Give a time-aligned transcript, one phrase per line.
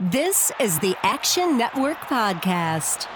[0.00, 3.06] This is the Action Network Podcast.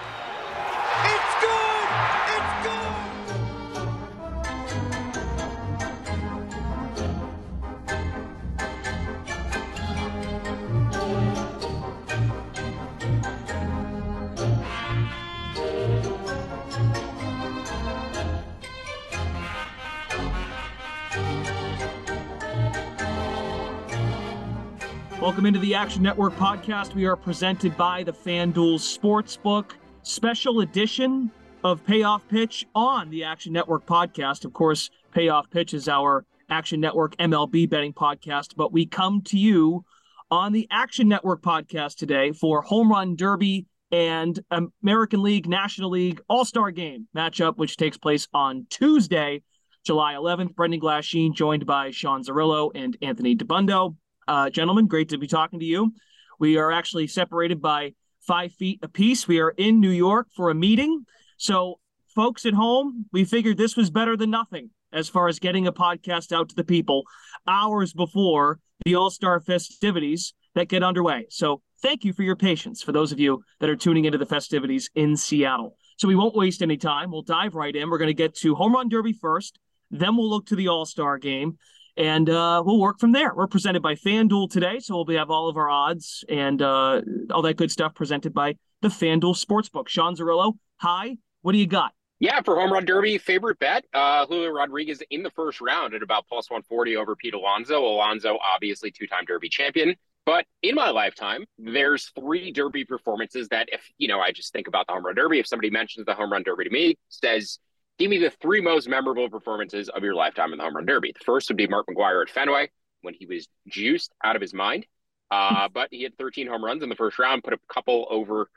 [25.21, 26.95] Welcome into the Action Network podcast.
[26.95, 29.71] We are presented by the FanDuel Sportsbook
[30.01, 31.29] special edition
[31.61, 34.45] of Payoff Pitch on the Action Network podcast.
[34.45, 39.37] Of course, Payoff Pitch is our Action Network MLB betting podcast, but we come to
[39.37, 39.83] you
[40.31, 44.39] on the Action Network podcast today for Home Run Derby and
[44.81, 49.43] American League National League All Star Game matchup, which takes place on Tuesday,
[49.85, 50.55] July 11th.
[50.55, 53.97] Brendan Glasheen joined by Sean Zerillo and Anthony Dabbundo.
[54.29, 55.91] Uh, gentlemen, great to be talking to you.
[56.37, 59.27] We are actually separated by five feet apiece.
[59.27, 61.03] We are in New York for a meeting.
[61.37, 61.79] So,
[62.13, 65.73] folks at home, we figured this was better than nothing as far as getting a
[65.73, 67.05] podcast out to the people
[67.47, 71.25] hours before the All Star festivities that get underway.
[71.31, 74.27] So, thank you for your patience for those of you that are tuning into the
[74.27, 75.75] festivities in Seattle.
[75.97, 77.09] So, we won't waste any time.
[77.09, 77.89] We'll dive right in.
[77.89, 79.57] We're going to get to Home Run Derby first,
[79.89, 81.57] then we'll look to the All Star game
[81.99, 83.33] and uh, we'll work from there.
[83.35, 87.01] We're presented by FanDuel today, so we'll be have all of our odds and uh,
[87.29, 89.89] all that good stuff presented by the FanDuel Sportsbook.
[89.89, 91.17] Sean Zerillo, hi.
[91.41, 91.91] What do you got?
[92.19, 96.01] Yeah, for home run derby, favorite bet, uh, Julio Rodriguez in the first round at
[96.01, 97.79] about plus 140 over Pete Alonso.
[97.79, 99.95] Alonso, obviously two-time derby champion.
[100.25, 104.67] But in my lifetime, there's three derby performances that if, you know, I just think
[104.67, 107.59] about the home run derby, if somebody mentions the home run derby to me, says,
[107.99, 111.11] Give me the three most memorable performances of your lifetime in the home run derby.
[111.11, 112.69] The first would be Mark McGwire at Fenway
[113.01, 114.85] when he was juiced out of his mind.
[115.29, 118.49] Uh, but he had 13 home runs in the first round, put a couple over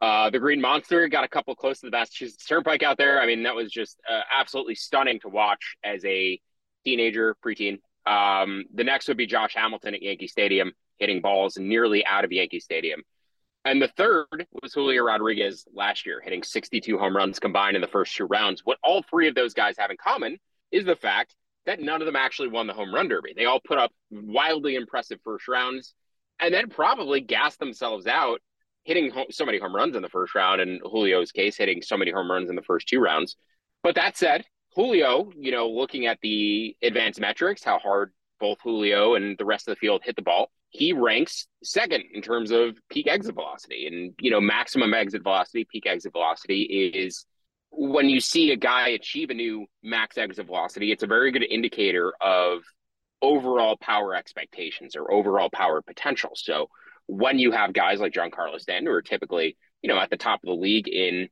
[0.00, 3.20] uh, the Green Monster, got a couple close to the Massachusetts Turnpike out there.
[3.20, 6.40] I mean, that was just uh, absolutely stunning to watch as a
[6.84, 7.78] teenager, preteen.
[8.06, 12.32] Um, the next would be Josh Hamilton at Yankee Stadium, hitting balls nearly out of
[12.32, 13.02] Yankee Stadium.
[13.64, 17.88] And the third was Julio Rodriguez last year, hitting 62 home runs combined in the
[17.88, 18.62] first two rounds.
[18.64, 20.38] What all three of those guys have in common
[20.72, 21.36] is the fact
[21.66, 23.34] that none of them actually won the home run derby.
[23.36, 25.94] They all put up wildly impressive first rounds
[26.40, 28.40] and then probably gassed themselves out
[28.84, 32.10] hitting so many home runs in the first round, in Julio's case, hitting so many
[32.10, 33.36] home runs in the first two rounds.
[33.84, 39.14] But that said, Julio, you know, looking at the advanced metrics, how hard both Julio
[39.14, 42.78] and the rest of the field hit the ball, he ranks second in terms of
[42.88, 43.86] peak exit velocity.
[43.86, 46.62] And, you know, maximum exit velocity, peak exit velocity
[46.94, 47.26] is
[47.70, 51.44] when you see a guy achieve a new max exit velocity, it's a very good
[51.44, 52.62] indicator of
[53.20, 56.30] overall power expectations or overall power potential.
[56.34, 56.68] So
[57.06, 60.40] when you have guys like Giancarlo Stanton who are typically, you know, at the top
[60.42, 61.28] of the league in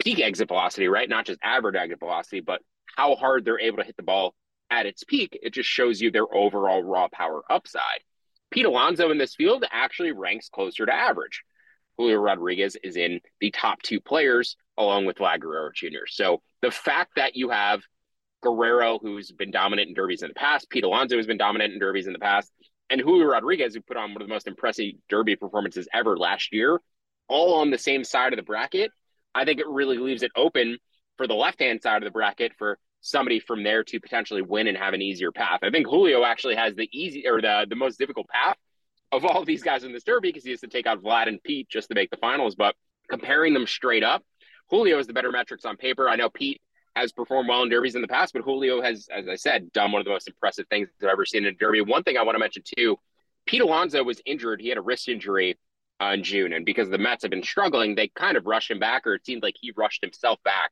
[0.00, 1.08] peak exit velocity, right?
[1.08, 2.60] Not just average exit velocity, but
[2.96, 4.34] how hard they're able to hit the ball
[4.68, 8.00] at its peak, it just shows you their overall raw power upside.
[8.50, 11.42] Pete Alonso in this field actually ranks closer to average.
[11.96, 16.06] Julio Rodriguez is in the top two players along with Vlad Guerrero Jr.
[16.08, 17.82] So the fact that you have
[18.42, 21.78] Guerrero, who's been dominant in derbies in the past, Pete Alonso has been dominant in
[21.78, 22.50] derbies in the past,
[22.88, 26.52] and Julio Rodriguez, who put on one of the most impressive derby performances ever last
[26.52, 26.80] year,
[27.28, 28.90] all on the same side of the bracket,
[29.34, 30.78] I think it really leaves it open
[31.16, 34.66] for the left hand side of the bracket for somebody from there to potentially win
[34.66, 35.60] and have an easier path.
[35.62, 38.56] I think Julio actually has the easy or the the most difficult path
[39.12, 41.28] of all of these guys in this derby because he has to take out Vlad
[41.28, 42.54] and Pete just to make the finals.
[42.54, 42.74] But
[43.08, 44.22] comparing them straight up,
[44.68, 46.08] Julio is the better metrics on paper.
[46.08, 46.60] I know Pete
[46.94, 49.92] has performed well in derbies in the past, but Julio has, as I said, done
[49.92, 51.80] one of the most impressive things I've ever seen in a derby.
[51.80, 52.96] One thing I want to mention too,
[53.46, 54.60] Pete Alonso was injured.
[54.60, 55.58] He had a wrist injury
[56.00, 58.78] uh, in June, and because the Mets have been struggling, they kind of rushed him
[58.78, 60.70] back, or it seemed like he rushed himself back.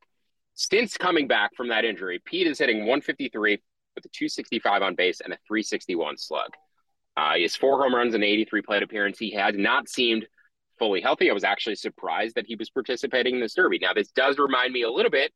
[0.59, 3.61] Since coming back from that injury, Pete is hitting 153
[3.95, 6.49] with a 265 on base and a 361 slug.
[7.15, 9.17] Uh, he has four home runs and 83 plate appearance.
[9.17, 10.27] He has not seemed
[10.77, 11.29] fully healthy.
[11.29, 13.79] I was actually surprised that he was participating in this derby.
[13.79, 15.31] Now, this does remind me a little bit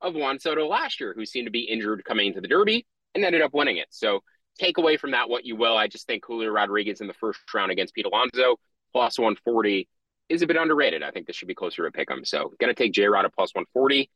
[0.00, 2.84] of Juan Soto last year, who seemed to be injured coming into the derby
[3.14, 3.86] and ended up winning it.
[3.90, 4.24] So
[4.58, 5.76] take away from that what you will.
[5.76, 8.56] I just think Julio Rodriguez in the first round against Pete Alonso
[8.92, 9.88] plus 140
[10.28, 11.04] is a bit underrated.
[11.04, 12.24] I think this should be closer to pick him.
[12.24, 14.10] So going to take J Rod at plus 140 to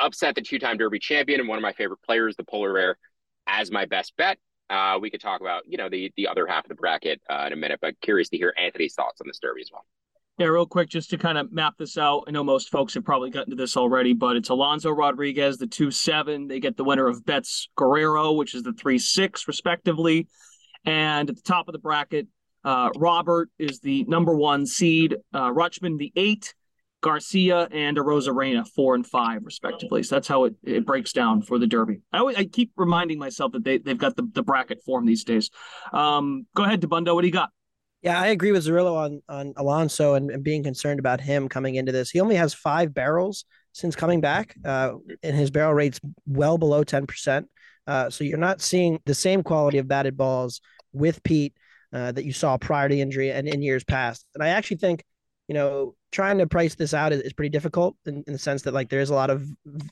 [0.00, 2.98] upset the two-time Derby champion and one of my favorite players, the Polar Bear,
[3.46, 4.38] as my best bet.
[4.68, 7.44] Uh, we could talk about you know the the other half of the bracket uh,
[7.46, 9.84] in a minute, but curious to hear Anthony's thoughts on this Derby as well.
[10.38, 12.24] Yeah, real quick, just to kind of map this out.
[12.28, 15.66] I know most folks have probably gotten to this already, but it's Alonso Rodriguez, the
[15.66, 16.48] two seven.
[16.48, 20.26] They get the winner of Betts Guerrero, which is the three six, respectively.
[20.84, 22.26] And at the top of the bracket,
[22.64, 25.14] Uh, Robert is the number one seed.
[25.32, 26.52] Uh, Rutschman the eight.
[27.06, 30.02] Garcia and Arozarena four and five respectively.
[30.02, 32.00] So that's how it, it breaks down for the Derby.
[32.12, 35.22] I always, I keep reminding myself that they they've got the, the bracket form these
[35.22, 35.50] days.
[35.92, 37.14] Um, go ahead, Dabbundo.
[37.14, 37.50] What do you got?
[38.02, 41.76] Yeah, I agree with Zerillo on on Alonso and, and, being concerned about him coming
[41.76, 42.10] into this.
[42.10, 46.82] He only has five barrels since coming back, uh, and his barrel rate's well below
[46.82, 47.48] ten percent.
[47.86, 50.60] Uh, so you're not seeing the same quality of batted balls
[50.92, 51.54] with Pete
[51.92, 54.26] uh, that you saw prior to injury and in years past.
[54.34, 55.04] And I actually think,
[55.46, 58.62] you know, trying to price this out is, is pretty difficult in, in, the sense
[58.62, 59.46] that like there is a lot of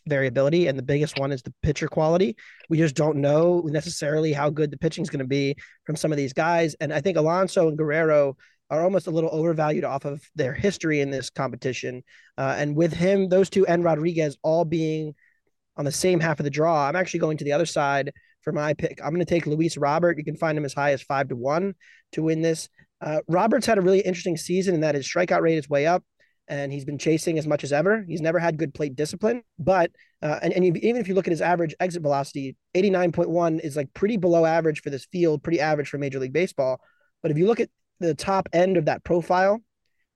[0.06, 2.36] variability, and the biggest one is the pitcher quality.
[2.68, 6.12] We just don't know necessarily how good the pitching is going to be from some
[6.12, 6.74] of these guys.
[6.80, 8.36] And I think Alonso and Guerrero
[8.70, 12.02] are almost a little overvalued off of their history in this competition.
[12.38, 15.14] Uh, and with him, those two and Rodriguez all being
[15.76, 16.88] on the same half of the draw.
[16.88, 18.12] I'm actually going to the other side
[18.42, 19.00] for my pick.
[19.02, 20.18] I'm going to take Luis Robert.
[20.18, 21.74] You can find him as high as five to one
[22.12, 22.68] to win this.
[23.04, 26.02] Uh, Roberts had a really interesting season in that his strikeout rate is way up
[26.48, 28.02] and he's been chasing as much as ever.
[28.08, 29.90] He's never had good plate discipline, but
[30.22, 33.92] uh, and, and even if you look at his average exit velocity, 89.1 is like
[33.92, 36.80] pretty below average for this field, pretty average for Major League Baseball.
[37.22, 37.68] But if you look at
[38.00, 39.62] the top end of that profile,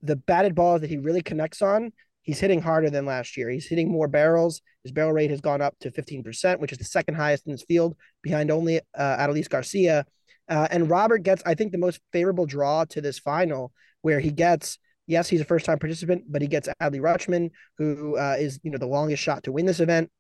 [0.03, 1.93] the batted balls that he really connects on,
[2.23, 3.51] he's hitting harder than last year.
[3.51, 4.63] He's hitting more barrels.
[4.83, 7.65] His barrel rate has gone up to 15%, which is the second highest in this
[7.65, 10.07] field, behind only uh, Adolis Garcia.
[10.49, 13.73] Uh, and Robert gets, I think, the most favorable draw to this final,
[14.03, 18.17] where he gets, yes, he's a first time participant, but he gets Adley Rutschman, who
[18.17, 20.11] uh, is, you know, the longest shot to win this event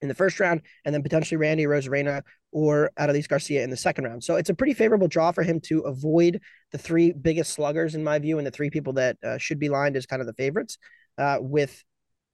[0.00, 4.04] in the first round, and then potentially Randy Arozarena or Adolis Garcia in the second
[4.04, 4.22] round.
[4.22, 6.40] So it's a pretty favorable draw for him to avoid
[6.70, 9.68] the three biggest sluggers, in my view, and the three people that uh, should be
[9.68, 10.78] lined as kind of the favorites
[11.18, 11.82] uh, with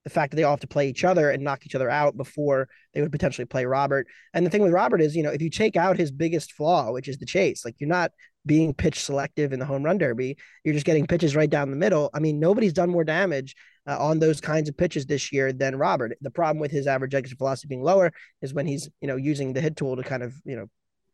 [0.05, 2.17] the fact that they all have to play each other and knock each other out
[2.17, 4.07] before they would potentially play Robert.
[4.35, 6.93] And the thing with Robert is, you know, if you take out his biggest flaw,
[6.93, 8.13] which is the chase, like you're not
[8.47, 11.77] being pitch selective in the home run derby, you're just getting pitches right down the
[11.77, 12.11] middle.
[12.13, 13.57] I mean, nobody's done more damage
[13.89, 16.13] uh, on those kinds of pitches this year than Robert.
[16.21, 18.13] The problem with his average exit velocity being lower
[18.43, 20.67] is when he's, you know, using the hit tool to kind of, you know,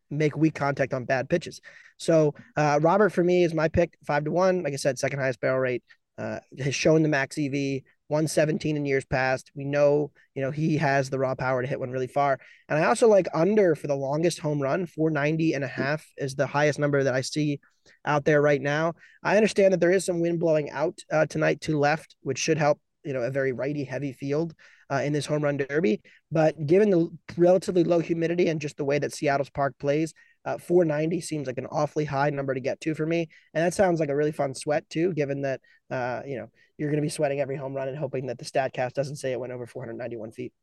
[0.09, 1.61] make weak contact on bad pitches.
[1.97, 4.63] So uh, Robert for me is my pick, five to one.
[4.63, 5.83] Like I said, second highest barrel rate.
[6.17, 7.81] Uh, has shown the max EV,
[8.11, 9.51] 117 in years past.
[9.55, 12.39] We know, you know, he has the raw power to hit one really far.
[12.67, 16.35] And I also like under for the longest home run, 490 and a half is
[16.35, 17.59] the highest number that I see
[18.05, 18.93] out there right now.
[19.23, 22.57] I understand that there is some wind blowing out uh, tonight to left, which should
[22.57, 24.53] help, you know, a very righty heavy field
[24.91, 26.01] uh, in this home run derby.
[26.31, 30.13] But given the relatively low humidity and just the way that Seattle's park plays,
[30.45, 33.29] uh, 490 seems like an awfully high number to get to for me.
[33.53, 36.47] And that sounds like a really fun sweat too, given that, uh, you know,
[36.77, 39.31] you're going to be sweating every home run and hoping that the Statcast doesn't say
[39.31, 40.53] it went over 491 feet.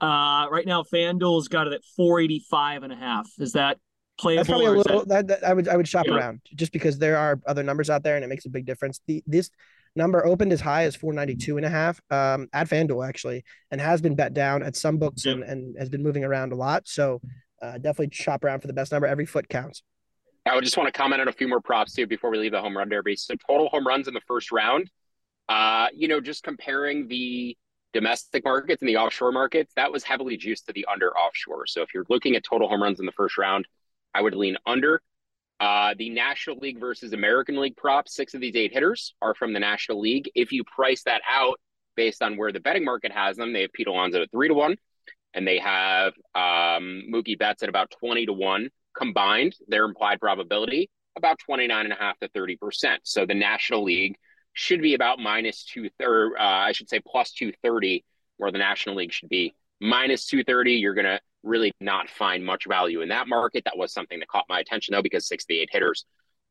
[0.00, 3.30] Uh, right now, FanDuel's got it at 485 and a half.
[3.38, 3.78] Is that
[4.18, 4.40] playable?
[4.40, 5.26] That's probably a little, that...
[5.28, 6.16] That, that, I would I would shop yeah.
[6.16, 9.00] around just because there are other numbers out there and it makes a big difference.
[9.06, 9.50] The this
[9.94, 14.02] number opened as high as 492 and a half um, at FanDuel actually, and has
[14.02, 16.86] been bet down at some books and, and has been moving around a lot.
[16.86, 17.22] So
[17.62, 19.06] uh, definitely shop around for the best number.
[19.06, 19.82] Every foot counts.
[20.44, 22.52] I would just want to comment on a few more props too before we leave
[22.52, 23.16] the home run derby.
[23.16, 24.88] So total home runs in the first round,
[25.48, 27.56] uh, you know, just comparing the
[27.92, 31.66] domestic markets and the offshore markets, that was heavily juiced to the under offshore.
[31.66, 33.66] So if you're looking at total home runs in the first round,
[34.14, 35.02] I would lean under.
[35.58, 39.52] Uh, the National League versus American League props, six of these eight hitters are from
[39.52, 40.30] the National League.
[40.34, 41.58] If you price that out
[41.96, 44.54] based on where the betting market has them, they have Pete Alonso at three to
[44.54, 44.76] one,
[45.36, 49.54] and they have um, Mookie Betts at about 20 to one combined.
[49.68, 52.98] Their implied probability about 29 and a half to 30%.
[53.02, 54.16] So the National League
[54.52, 58.04] should be about minus two, or uh, I should say plus 230,
[58.36, 60.72] where the National League should be minus 230.
[60.72, 63.64] You're going to really not find much value in that market.
[63.64, 66.04] That was something that caught my attention, though, because 68 hitters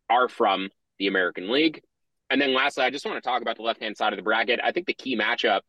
[0.10, 1.82] are from the American League.
[2.30, 4.24] And then lastly, I just want to talk about the left hand side of the
[4.24, 4.60] bracket.
[4.64, 5.62] I think the key matchup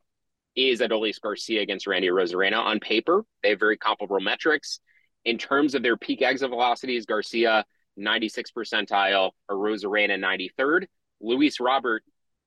[0.56, 2.58] is Adolis Garcia against Randy Arozarena.
[2.58, 4.80] On paper, they have very comparable metrics.
[5.24, 7.64] In terms of their peak exit velocities, Garcia
[7.96, 10.86] 96 percentile, Arozarena 93rd,
[11.20, 12.02] Luis Robert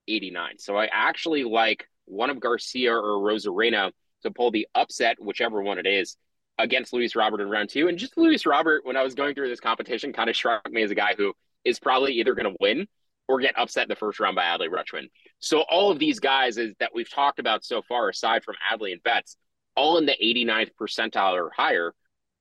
[0.07, 0.57] 89.
[0.57, 3.91] So I actually like one of Garcia or Arozarena
[4.23, 6.17] to pull the upset, whichever one it is,
[6.57, 7.87] against Luis Robert in round two.
[7.87, 10.83] And just Luis Robert, when I was going through this competition, kind of struck me
[10.83, 12.87] as a guy who is probably either going to win
[13.29, 15.07] or get upset in the first round by Adley Rutschman.
[15.37, 18.91] So all of these guys is that we've talked about so far, aside from Adley
[18.91, 19.37] and Betts,
[19.75, 21.93] all in the 89th percentile or higher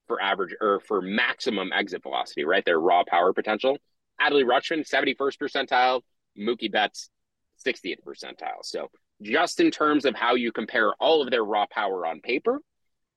[0.07, 2.65] for average or for maximum exit velocity, right?
[2.65, 3.77] Their raw power potential.
[4.19, 6.01] Adley Rutschman, 71st percentile.
[6.41, 7.11] Mookie Betts,
[7.67, 8.63] 60th percentile.
[8.63, 8.89] So
[9.21, 12.61] just in terms of how you compare all of their raw power on paper,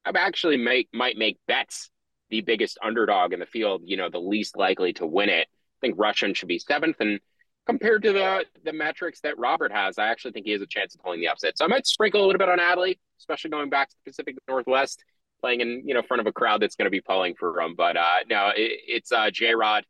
[0.03, 1.89] I actually make might make Betts
[2.29, 5.47] the biggest underdog in the field, you know, the least likely to win it
[5.81, 6.97] I think Rutschman should be seventh.
[6.99, 7.19] And
[7.65, 10.95] compared to the the metrics that Robert has, I actually think he has a chance
[10.95, 11.57] of pulling the upset.
[11.57, 14.35] So I might sprinkle a little bit on Adley, especially going back to the Pacific
[14.47, 15.03] Northwest,
[15.41, 17.75] playing in you know front of a crowd that's going to be pulling for him.
[17.75, 19.85] But uh, no, it, it's uh, J Rod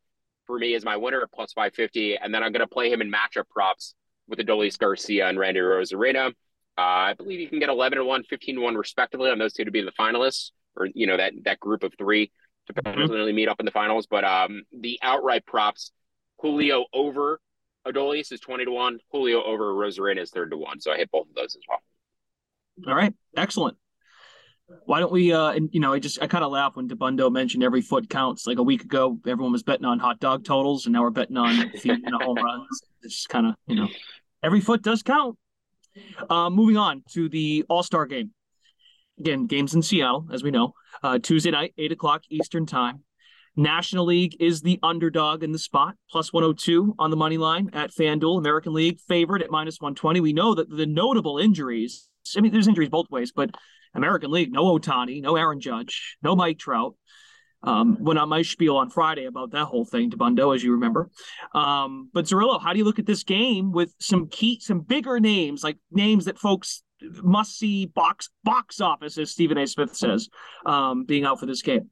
[0.47, 2.91] for me is my winner at plus five fifty, and then I'm going to play
[2.91, 3.95] him in matchup props
[4.27, 6.27] with Adolis Garcia and Randy Arozarena.
[6.77, 9.51] Uh, I believe you can get 11 to 1, 15 to 1 respectively on those
[9.51, 12.31] two to be the finalists, or you know that that group of three
[12.67, 12.91] to Mm-hmm.
[12.91, 14.07] potentially meet up in the finals.
[14.07, 15.91] But um, the outright props,
[16.39, 17.39] Julio over
[17.87, 20.81] Adolis is 20 to 1, Julio over Arozarena is 30 to 1.
[20.81, 21.79] So I hit both of those as well.
[22.87, 23.77] All right, excellent.
[24.85, 25.33] Why don't we?
[25.33, 28.09] Uh, and you know, I just I kind of laugh when Dabbundo mentioned every foot
[28.09, 28.47] counts.
[28.47, 31.35] Like a week ago, everyone was betting on hot dog totals, and now we're betting
[31.35, 32.81] on feet and home runs.
[33.03, 33.89] It's just kind of you know,
[34.41, 35.37] every foot does count.
[36.29, 38.31] Uh, moving on to the All Star game.
[39.19, 40.73] Again, games in Seattle, as we know.
[41.03, 43.03] Uh, Tuesday night, eight o'clock Eastern time.
[43.55, 47.91] National League is the underdog in the spot, plus 102 on the money line at
[47.91, 48.37] FanDuel.
[48.37, 50.19] American League favored at minus 120.
[50.21, 53.51] We know that the notable injuries, I mean, there's injuries both ways, but
[53.93, 56.95] American League, no Ohtani, no Aaron Judge, no Mike Trout.
[57.63, 61.11] Um, went on my spiel on Friday about that whole thing, Dabbundo, as you remember.
[61.53, 65.19] Um, but Zerillo, how do you look at this game with some key, some bigger
[65.19, 66.81] names, like names that folks
[67.21, 69.67] must see box box office, as Stephen A.
[69.67, 70.27] Smith says,
[70.65, 71.91] um, being out for this game?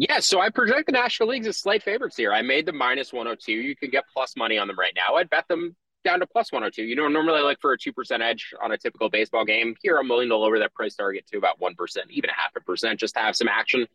[0.00, 2.32] Yeah, so I project the National Leagues as slight favorites here.
[2.32, 3.50] I made the minus 102.
[3.50, 5.16] You can get plus money on them right now.
[5.16, 5.74] I'd bet them
[6.04, 6.84] down to plus 102.
[6.84, 9.74] You know, normally I like for a 2% edge on a typical baseball game.
[9.82, 11.74] Here, I'm willing to lower that price target to about 1%,
[12.10, 13.88] even a half a percent, just to have some action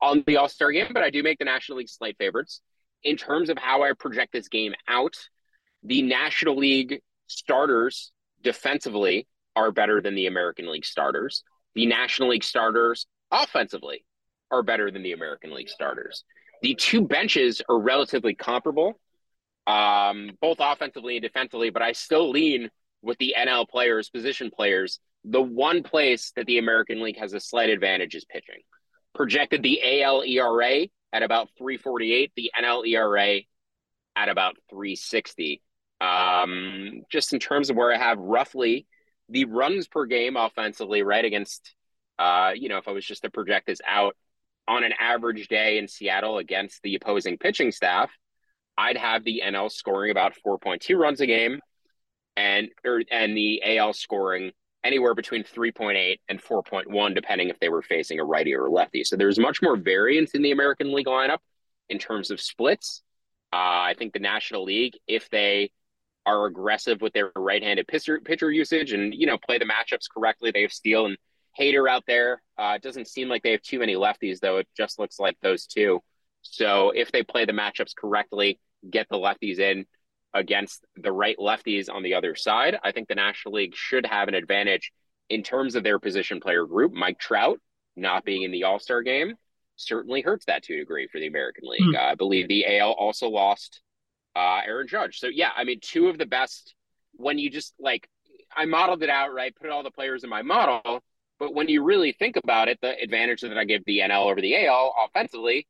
[0.00, 0.92] on the All Star game.
[0.94, 2.62] But I do make the National League slight favorites.
[3.02, 5.14] In terms of how I project this game out,
[5.82, 8.12] the National League starters
[8.42, 11.44] defensively are better than the American League starters.
[11.74, 14.06] The National League starters offensively
[14.50, 16.24] are better than the American League starters.
[16.62, 18.98] The two benches are relatively comparable,
[19.66, 22.70] um, both offensively and defensively, but I still lean
[23.02, 25.00] with the NL players, position players.
[25.24, 28.60] The one place that the American League has a slight advantage is pitching.
[29.14, 33.40] Projected the AL ERA at about 348, the NL ERA
[34.16, 35.62] at about 360.
[36.00, 38.86] Um, just in terms of where I have roughly
[39.28, 41.74] the runs per game offensively, right against,
[42.18, 44.16] uh, you know, if I was just to project this out
[44.70, 48.08] on an average day in Seattle against the opposing pitching staff,
[48.78, 51.60] I'd have the NL scoring about 4.2 runs a game,
[52.36, 54.52] and or, and the AL scoring
[54.84, 59.02] anywhere between 3.8 and 4.1, depending if they were facing a righty or a lefty.
[59.02, 61.38] So there's much more variance in the American League lineup
[61.88, 63.02] in terms of splits.
[63.52, 65.72] Uh, I think the National League, if they
[66.24, 70.52] are aggressive with their right-handed pitcher, pitcher usage and you know play the matchups correctly,
[70.52, 71.18] they have Steele and
[71.58, 72.42] Hader out there.
[72.58, 74.58] Uh, it doesn't seem like they have too many lefties, though.
[74.58, 76.00] It just looks like those two.
[76.42, 79.86] So if they play the matchups correctly, get the lefties in
[80.32, 84.28] against the right lefties on the other side, I think the National League should have
[84.28, 84.92] an advantage
[85.28, 86.92] in terms of their position player group.
[86.92, 87.58] Mike Trout
[87.96, 89.34] not being in the All Star game
[89.76, 91.94] certainly hurts that to a degree for the American League.
[91.94, 93.80] Uh, I believe the AL also lost
[94.36, 95.18] uh, Aaron Judge.
[95.18, 96.74] So yeah, I mean, two of the best.
[97.14, 98.08] When you just like,
[98.56, 101.02] I modeled it out right, put all the players in my model.
[101.40, 104.40] But when you really think about it, the advantage that I give the NL over
[104.40, 105.66] the AL offensively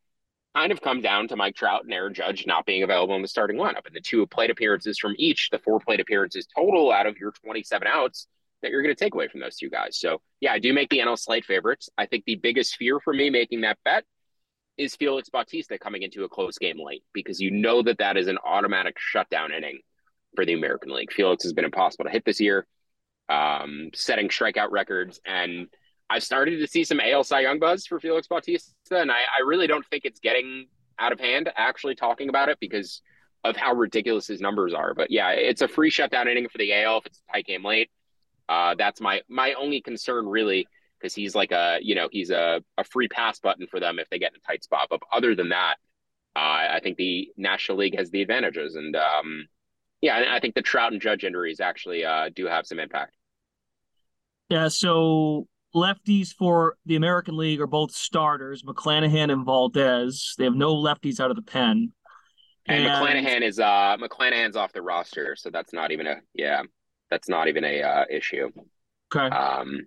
[0.54, 3.28] kind of come down to Mike Trout and Aaron Judge not being available in the
[3.28, 3.86] starting lineup.
[3.86, 7.32] And the two plate appearances from each, the four plate appearances total out of your
[7.44, 8.26] 27 outs
[8.62, 9.98] that you're going to take away from those two guys.
[9.98, 11.88] So, yeah, I do make the NL slight favorites.
[11.96, 14.04] I think the biggest fear for me making that bet
[14.76, 18.26] is Felix Bautista coming into a close game late because you know that that is
[18.26, 19.78] an automatic shutdown inning
[20.34, 21.12] for the American League.
[21.12, 22.66] Felix has been impossible to hit this year,
[23.30, 25.20] um, setting strikeout records.
[25.24, 25.68] And
[26.10, 28.72] I've started to see some AL Cy Young buzz for Felix Bautista.
[28.90, 30.66] And I, I really don't think it's getting
[30.98, 33.00] out of hand actually talking about it because
[33.44, 34.92] of how ridiculous his numbers are.
[34.92, 37.64] But yeah, it's a free shutdown inning for the AL if it's a tight game
[37.64, 37.90] late.
[38.48, 40.66] Uh, that's my my only concern really
[40.98, 44.10] because he's like a you know he's a, a free pass button for them if
[44.10, 44.88] they get in a tight spot.
[44.90, 45.76] But other than that,
[46.36, 49.46] uh, I think the National League has the advantages, and um,
[50.00, 53.14] yeah, I think the Trout and Judge injuries actually uh, do have some impact.
[54.50, 60.34] Yeah, so lefties for the American League are both starters, McClanahan and Valdez.
[60.36, 61.92] They have no lefties out of the pen.
[62.66, 66.62] And, McClanahan is uh McClanahan's off the roster, so that's not even a yeah,
[67.10, 68.50] that's not even a uh, issue.
[69.14, 69.34] Okay.
[69.34, 69.86] Um,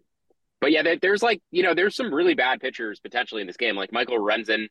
[0.60, 3.76] but yeah, there's like you know there's some really bad pitchers potentially in this game,
[3.76, 4.68] like Michael Lorenzen.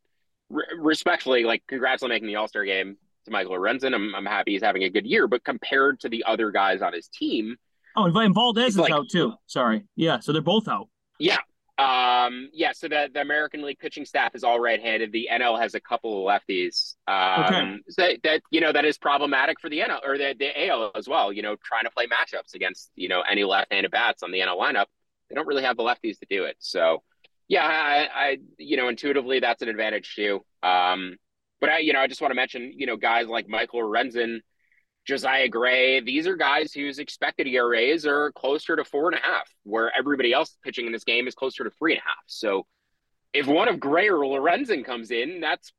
[0.49, 2.97] Re- respectfully, like congrats on making the All Star game
[3.27, 3.95] to Michael Lorenzen.
[3.95, 6.93] I'm I'm happy he's having a good year, but compared to the other guys on
[6.93, 7.57] his team,
[7.97, 9.35] Oh, and and Valdez is like- out too.
[9.47, 9.85] Sorry.
[9.97, 10.89] Yeah, so they're both out.
[11.19, 11.39] yeah,
[11.79, 15.11] Um, yeah, so the, the American League pitching staff is all right-handed.
[15.13, 16.95] The NL has a couple of lefties.
[17.09, 17.77] Um, Okay.
[17.89, 21.09] so that you know that is problematic for the NL or the, the AL as
[21.09, 21.33] well.
[21.33, 24.59] You know, trying to play matchups against you know any left-handed bats on the NL
[24.61, 24.87] lineup,
[25.29, 26.57] they don't really have the lefties to do it.
[26.61, 27.03] So,
[27.49, 30.45] yeah, I, I you know intuitively that's an advantage too.
[30.63, 31.17] Um,
[31.61, 34.39] but I you know I just want to mention you know guys like Michael Lorenzen,
[35.07, 36.01] Josiah Gray.
[36.01, 40.33] These are guys whose expected ERAs are closer to four and a half, where everybody
[40.33, 42.25] else pitching in this game is closer to three and a half.
[42.27, 42.67] So
[43.33, 45.73] if one of Gray or Lorenzen comes in, that's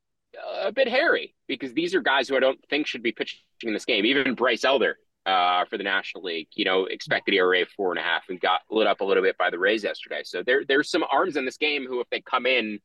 [0.61, 3.73] a bit hairy because these are guys who I don't think should be pitching in
[3.73, 4.05] this game.
[4.05, 8.03] Even Bryce Elder uh, for the National League, you know, expected ERA four and a
[8.03, 10.21] half and got lit up a little bit by the Rays yesterday.
[10.23, 12.79] So there, there's some arms in this game who, if they come in,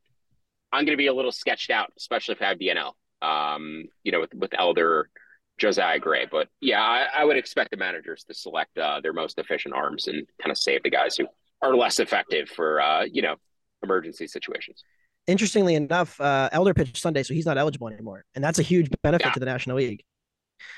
[0.72, 2.92] I'm going to be a little sketched out, especially if I have DNL.
[3.20, 5.08] Um, you know, with, with Elder,
[5.58, 6.26] Josiah Gray.
[6.30, 10.08] But yeah, I, I would expect the managers to select uh, their most efficient arms
[10.08, 11.26] and kind of save the guys who
[11.62, 13.36] are less effective for uh, you know
[13.82, 14.82] emergency situations.
[15.26, 18.88] Interestingly enough, uh, Elder pitched Sunday, so he's not eligible anymore, and that's a huge
[19.02, 19.32] benefit Yeah.
[19.32, 20.02] to the National League.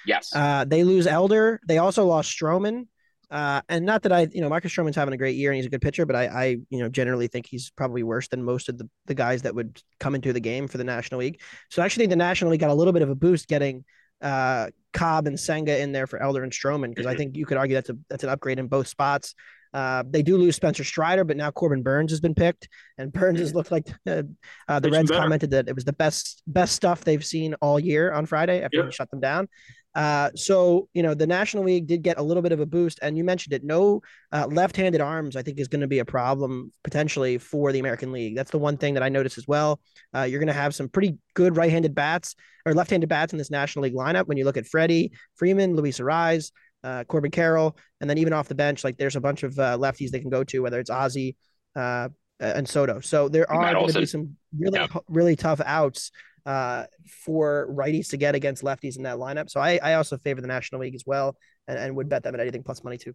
[0.07, 0.35] Yes.
[0.35, 1.61] Uh, they lose Elder.
[1.67, 2.87] They also lost Stroman.
[3.31, 5.67] Uh, and not that I, you know, Marcus Stroman's having a great year and he's
[5.67, 8.69] a good pitcher, but I, I, you know, generally think he's probably worse than most
[8.69, 11.41] of the, the guys that would come into the game for the National League.
[11.71, 13.85] So actually, the National League got a little bit of a boost getting
[14.23, 17.57] uh, Cobb and Senga in there for Elder and Stroman because I think you could
[17.57, 19.35] argue that's a that's an upgrade in both spots.
[19.73, 23.39] Uh, they do lose Spencer Strider, but now Corbin Burnes has been picked, and Burnes
[23.39, 24.25] has looked like uh,
[24.67, 25.21] uh, the Reds better.
[25.23, 28.79] commented that it was the best best stuff they've seen all year on Friday after
[28.79, 28.87] Yep.
[28.87, 29.49] he shut them down.
[29.95, 33.01] Uh, so you know the National League did get a little bit of a boost,
[33.03, 33.65] and you mentioned it.
[33.65, 37.81] No uh, left-handed arms, I think, is going to be a problem potentially for the
[37.81, 38.37] American League.
[38.37, 39.81] That's the one thing that I noticed as well.
[40.15, 43.51] Uh, you're going to have some pretty good right-handed bats or left-handed bats in this
[43.51, 44.27] National League lineup.
[44.27, 46.53] When you look at Freddie Freeman, Luis Arraez,
[46.85, 49.77] uh, Corbin Carroll, and then even off the bench, like there's a bunch of uh,
[49.77, 51.35] lefties they can go to, whether it's Ozzy
[51.75, 53.01] uh, and Soto.
[53.01, 54.87] So there are going to be some really Yeah.
[55.09, 56.11] really tough outs
[56.47, 56.85] uh,
[57.25, 59.51] for righties to get against lefties in that lineup.
[59.51, 61.37] So I, I also favor the National League as well,
[61.69, 63.13] and, and would bet them at anything plus money too.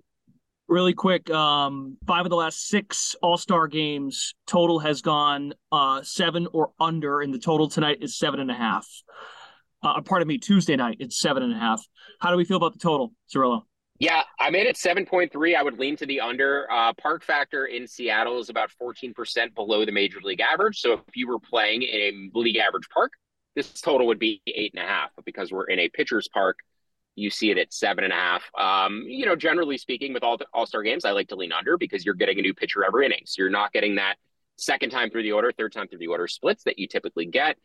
[0.68, 6.02] Really quick, um, five of the last six All Star games total has gone uh,
[6.02, 8.88] seven or under, and the total tonight is seven and a half.
[9.84, 11.86] Uh, pardon me, Tuesday night it's seven and a half.
[12.20, 13.62] How do we feel about the total, Zerillo?
[13.98, 15.56] Yeah, I made it 7.3.
[15.56, 16.70] I would lean to the under.
[16.70, 20.80] Uh, park factor in Seattle is about 14% below the major league average.
[20.82, 23.14] So if you were playing in a league average park,
[23.56, 25.12] this total would be eight and a half.
[25.16, 26.58] But because we're in a pitcher's park,
[27.16, 28.44] you see it at seven and a half.
[28.60, 31.78] Um, you know, generally speaking, with all All Star games, I like to lean under
[31.78, 33.22] because you're getting a new pitcher every inning.
[33.26, 34.16] So you're not getting that
[34.58, 37.58] second time through the order, third time through the order splits that you typically get.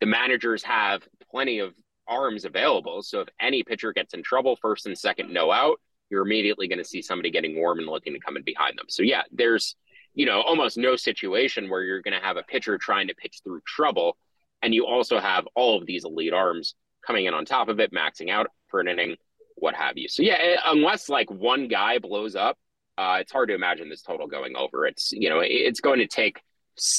[0.00, 1.74] The managers have plenty of
[2.08, 3.02] arms available.
[3.02, 6.78] So if any pitcher gets in trouble, first and second, no out, you're immediately going
[6.78, 8.86] to see somebody getting warm and looking to come in behind them.
[8.88, 9.76] So yeah, there's
[10.14, 13.40] you know almost no situation where you're going to have a pitcher trying to pitch
[13.44, 14.16] through trouble,
[14.62, 16.74] and you also have all of these elite arms
[17.06, 19.16] coming in on top of it, maxing out for an inning,
[19.56, 20.08] what have you.
[20.08, 22.56] So yeah, eh, unless like one guy blows up,
[22.98, 24.86] uh, it's hard to imagine this total going over.
[24.86, 26.40] It's you know it's going to take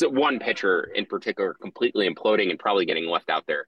[0.01, 3.67] one pitcher in particular completely imploding and probably getting left out there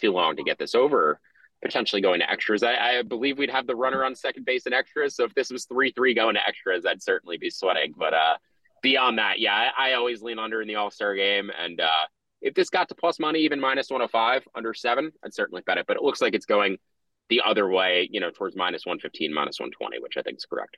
[0.00, 1.20] too long to get this over
[1.60, 2.62] potentially going to extras.
[2.62, 5.16] I, I believe we'd have the runner on second base in extras.
[5.16, 7.94] So if this was three three going to extras, I'd certainly be sweating.
[7.96, 8.36] But uh,
[8.80, 11.50] beyond that, yeah, I, I always lean under in the All Star game.
[11.58, 12.06] And uh,
[12.40, 15.62] if this got to plus money, even minus one hundred five under seven, I'd certainly
[15.66, 15.86] bet it.
[15.88, 16.78] But it looks like it's going
[17.28, 20.36] the other way, you know, towards minus one fifteen, minus one twenty, which I think
[20.36, 20.76] is correct.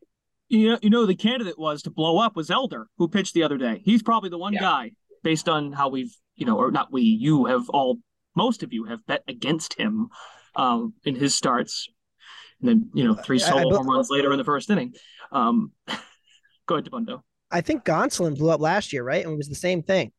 [0.48, 3.42] You know, you know, the candidate was to blow up was Elder, who pitched the
[3.42, 3.82] other day.
[3.84, 4.60] He's probably the one Yeah.
[4.60, 7.98] guy, based on how we've, you know, or not we, you have all,
[8.36, 10.08] most of you have bet against him
[10.56, 11.88] um, in his starts.
[12.60, 14.94] And then, you know, three I- I solo home runs later in the first inning.
[15.32, 15.72] Um,
[16.66, 17.22] go ahead, Dabbundo.
[17.50, 19.24] I think Gonsolin blew up last year, right?
[19.24, 20.12] And it was the same thing.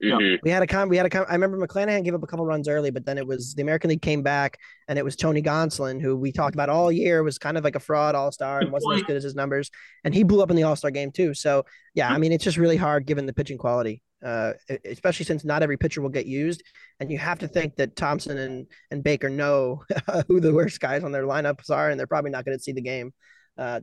[0.00, 0.14] Yeah.
[0.16, 0.38] Mhm.
[0.42, 0.88] We had a con.
[0.88, 1.24] We had a con.
[1.28, 3.90] I remember McClanahan gave up a couple runs early, but then it was the American
[3.90, 7.38] League came back, and it was Tony Gonsolin, who we talked about all year, was
[7.38, 9.70] kind of like a fraud All Star and wasn't as good as his numbers,
[10.02, 11.32] and he blew up in the All Star game too.
[11.32, 11.64] So
[11.94, 14.52] yeah, I mean it's just really hard given the pitching quality, uh,
[14.84, 16.62] especially since not every pitcher will get used,
[17.00, 19.84] and you have to think that Thomson and and Baker know
[20.28, 22.72] who the worst guys on their lineups are, and they're probably not going to see
[22.72, 23.12] the game,
[23.58, 23.80] uh,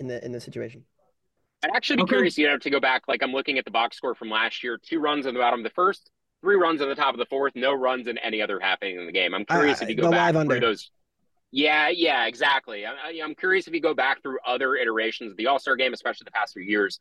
[0.00, 0.84] in the in the situation.
[1.64, 2.10] I'd actually be Okay.
[2.16, 3.02] curious, you know, to go back.
[3.06, 5.60] Like I'm looking at the box score from last year: two runs on the bottom
[5.60, 8.40] of the first, three runs on the top of the fourth, no runs in any
[8.42, 9.34] other happening in the game.
[9.34, 10.90] I'm curious I- if you go back live through those.
[11.54, 12.86] Yeah, yeah, exactly.
[12.86, 15.76] I, I- I'm curious if you go back through other iterations of the All Star
[15.76, 16.98] game, especially the past few years,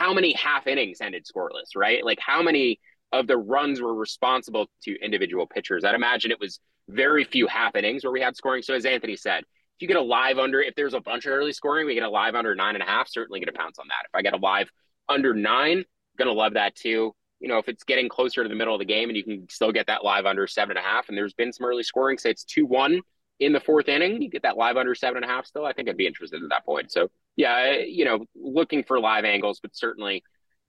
[0.00, 2.04] how many half innings ended scoreless, right?
[2.04, 2.80] Like how many
[3.12, 5.84] of the runs were responsible to individual pitchers?
[5.84, 6.58] I'd imagine it was
[6.88, 8.62] very few half innings where we had scoring.
[8.62, 11.32] So as Anthony said, if you get a live under, if there's a bunch of
[11.32, 13.88] early scoring, we get a live under nine and a half, certainly to pounce on
[13.88, 14.06] that.
[14.06, 14.70] If I get a live
[15.08, 15.84] under nine,
[16.20, 17.14] Gonna love that too.
[17.40, 19.48] You know, if it's getting closer to the middle of the game and you can
[19.48, 22.18] still get that live under seven and a half, and there's been some early scoring,
[22.18, 23.00] say it's two one
[23.40, 25.64] in the fourth inning, you get that live under seven and a half still.
[25.64, 26.92] I think I'd be interested at that point.
[26.92, 30.16] So yeah, you know, looking for live angles, but certainly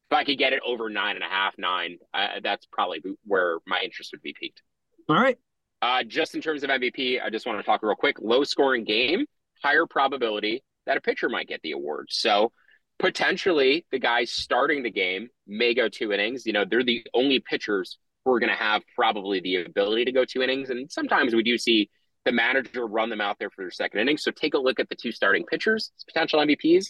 [0.10, 3.60] if I could get it over nine and a half, nine, uh, that's probably where
[3.68, 4.62] my interest would be peaked.
[5.10, 5.38] All right.
[5.82, 8.18] Uh, just in terms of MVP, I just want to talk real quick.
[8.20, 9.26] Low scoring game,
[9.64, 12.08] higher probability that a pitcher might get the award.
[12.10, 12.52] So
[13.00, 16.46] potentially the guys starting the game may go two innings.
[16.46, 20.12] You know, they're the only pitchers who are going to have probably the ability to
[20.12, 20.70] go two innings.
[20.70, 21.90] And sometimes we do see
[22.26, 24.18] the manager run them out there for their second inning.
[24.18, 26.88] So take a look at the two starting pitchers, potential MVPs,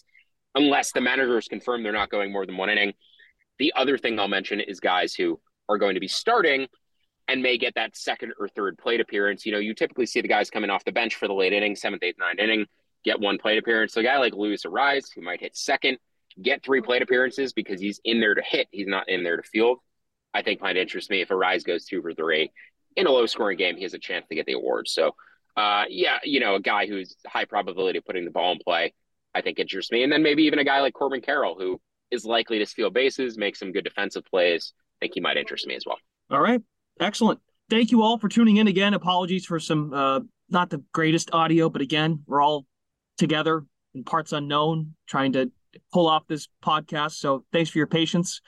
[0.55, 2.93] unless the manager has confirmed they're not going more than one inning.
[3.59, 5.39] The other thing I'll mention is guys who
[5.69, 6.67] are going to be starting
[7.27, 9.45] and may get that second or third plate appearance.
[9.45, 11.75] You know, you typically see the guys coming off the bench for the late inning,
[11.75, 12.65] seventh, eighth, ninth inning,
[13.05, 13.93] get one plate appearance.
[13.93, 15.97] So a guy like Luis Arraez, who might hit second,
[16.41, 18.67] get three plate appearances because he's in there to hit.
[18.71, 19.77] He's not in there to field.
[20.33, 21.21] I think might interest me.
[21.21, 22.51] If Arraez goes two for three
[22.95, 24.87] in a low scoring game, he has a chance to get the award.
[24.87, 25.15] So,
[25.55, 28.93] uh, yeah, you know, a guy who's high probability of putting the ball in play,
[29.33, 30.03] I think interests me.
[30.03, 33.37] And then maybe even a guy like Corbin Carroll, who is likely to steal bases,
[33.37, 34.73] make some good defensive plays.
[34.97, 35.97] I think he might interest me as well.
[36.29, 36.61] All right.
[36.99, 37.39] Excellent.
[37.69, 38.93] Thank you all for tuning in again.
[38.93, 42.65] Apologies for some, uh, not the greatest audio, but again, we're all
[43.17, 45.51] together in parts unknown, trying to
[45.93, 47.13] pull off this podcast.
[47.13, 48.41] So thanks for your patience.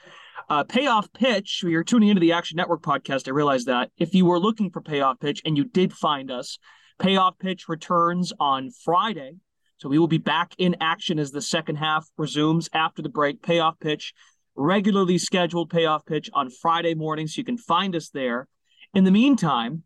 [0.48, 1.62] Uh, payoff pitch.
[1.62, 3.28] You're tuning into the Action Network podcast.
[3.28, 6.58] I realize that if you were looking for payoff pitch and you did find us,
[6.98, 9.36] payoff pitch returns on Friday.
[9.78, 13.42] So we will be back in action as the second half resumes after the break.
[13.42, 14.12] Payoff pitch,
[14.54, 17.26] regularly scheduled payoff pitch on Friday morning.
[17.26, 18.46] So you can find us there.
[18.94, 19.82] In the meantime,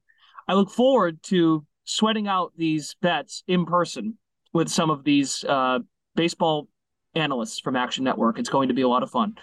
[0.46, 4.18] I look forward to sweating out these bets in person
[4.52, 5.78] with some of these uh,
[6.14, 6.68] baseball
[7.18, 8.38] analysts from Action Network.
[8.38, 9.36] It's going to be a lot of fun.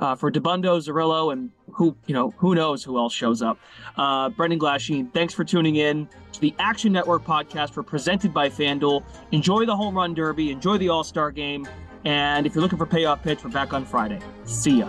[0.00, 3.58] Uh, for Dabbundo, Zerillo, and who you know who knows who else shows up.
[3.96, 8.48] Uh, Brendan Glasheen, thanks for tuning in to the Action Network podcast for presented by
[8.48, 9.04] FanDuel.
[9.32, 11.68] Enjoy the home run derby, enjoy the All Star game,
[12.04, 14.18] and if you're looking for payoff pitch, we're back on Friday.
[14.44, 14.88] See ya.